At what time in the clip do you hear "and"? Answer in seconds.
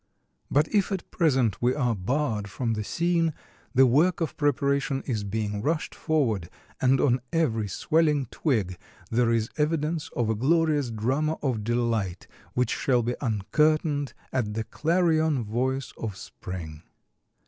6.81-6.99